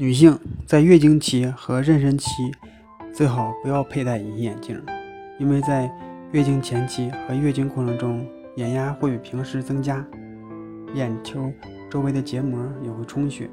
[0.00, 0.34] 女性
[0.64, 2.26] 在月经期和妊娠期
[3.12, 4.82] 最好不要佩戴隐形眼镜，
[5.38, 5.94] 因为在
[6.32, 8.26] 月经前期和月经过程中，
[8.56, 10.02] 眼压会比平时增加，
[10.94, 11.52] 眼球
[11.90, 13.50] 周围的结膜也会充血，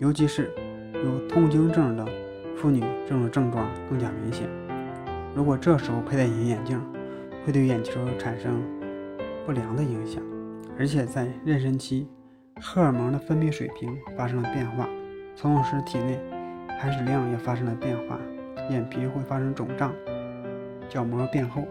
[0.00, 0.52] 尤其是
[0.94, 2.04] 有痛经症的
[2.56, 4.48] 妇女，这种症状更加明显。
[5.32, 6.82] 如果这时候佩戴隐形眼镜，
[7.46, 8.60] 会对眼球产生
[9.46, 10.20] 不良的影响，
[10.76, 12.08] 而且在妊娠期，
[12.60, 14.88] 荷尔蒙的分泌水平发生了变化。
[15.36, 16.18] 从而使体内
[16.80, 18.18] 含水量也发生了变化，
[18.70, 19.92] 眼皮会发生肿胀，
[20.88, 21.66] 角膜变厚，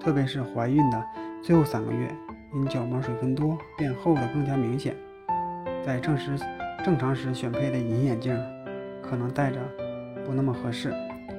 [0.00, 1.02] 特别是怀孕的
[1.42, 2.08] 最后三个月，
[2.52, 4.94] 因角膜水分多变厚的更加明显。
[5.84, 6.36] 在正时
[6.84, 8.36] 正常时选配的隐形眼镜，
[9.00, 9.60] 可能戴着
[10.24, 10.92] 不那么合适，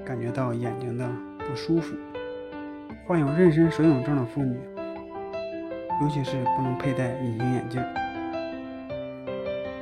[0.06, 1.06] 感觉到眼睛的
[1.40, 1.95] 不舒服。
[3.06, 4.58] 患有妊娠水肿症的妇女，
[6.02, 7.84] 尤其是不能佩戴隐形眼镜。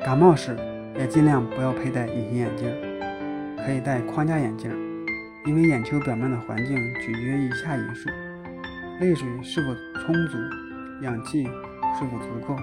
[0.04, 0.75] 感冒时。
[0.98, 2.72] 也尽量不要佩戴隐形眼镜，
[3.66, 4.72] 可以戴框架眼镜，
[5.46, 8.10] 因为眼球表面的环境取决于以下因素：
[9.02, 10.38] 泪水是否充足，
[11.02, 12.56] 氧气是否足够，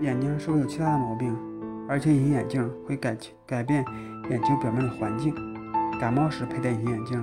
[0.00, 1.36] 眼睛是否有其他的毛病。
[1.86, 3.14] 而且隐形眼镜会改
[3.46, 3.84] 改变
[4.30, 5.34] 眼球表面的环境。
[6.00, 7.22] 感冒时佩戴隐形眼镜，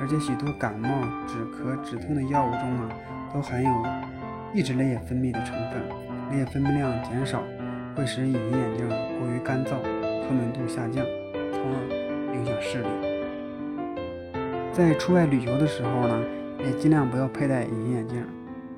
[0.00, 0.88] 而且许多感冒
[1.26, 2.88] 止咳止痛的药物中啊，
[3.32, 3.70] 都含有
[4.52, 5.80] 抑制泪液分泌的成分，
[6.30, 7.42] 泪液分泌量减少。
[7.94, 9.70] 会使隐形眼镜过于干燥，
[10.26, 11.04] 透明度下降，
[11.52, 11.76] 从而
[12.34, 12.88] 影响视力。
[14.72, 16.20] 在出外旅游的时候呢，
[16.58, 18.24] 也尽量不要佩戴隐形眼镜，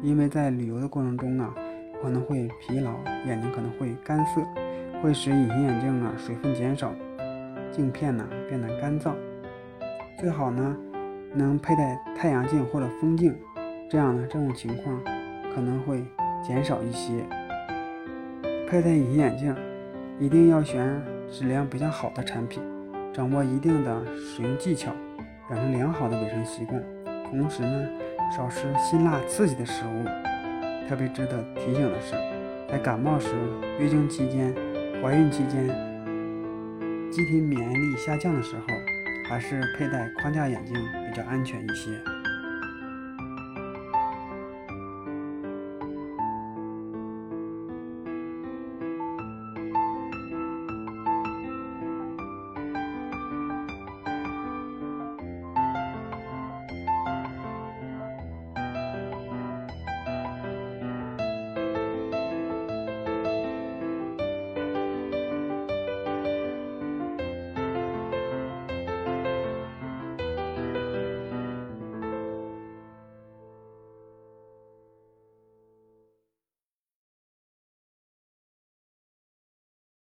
[0.02, 1.54] 因为在旅游的过程中啊，
[2.02, 2.92] 可能会疲劳，
[3.26, 4.42] 眼睛可能会干涩，
[5.00, 6.92] 会使隐形眼镜啊水分减少，
[7.72, 9.12] 镜片呢变得干燥。
[10.18, 10.76] 最好呢
[11.34, 13.34] 能佩戴太阳镜或者风镜，
[13.88, 15.00] 这样呢这种情况
[15.54, 16.04] 可能会
[16.46, 17.24] 减少一些。
[18.68, 19.54] 佩戴隐形眼镜
[20.18, 21.00] 一定要选
[21.30, 22.60] 质量比较好的产品，
[23.12, 24.90] 掌握一定的使用技巧，
[25.50, 26.82] 养成良好的卫生习惯。
[27.30, 27.88] 同时呢，
[28.36, 30.04] 少吃辛辣刺激的食物。
[30.88, 32.16] 特别值得提醒的是，
[32.68, 33.28] 在感冒时、
[33.78, 34.52] 月经期间、
[35.00, 35.68] 怀孕期间，
[37.08, 38.66] 机体免疫力下降的时候，
[39.28, 40.74] 还是佩戴框架眼镜
[41.08, 41.90] 比较安全一些。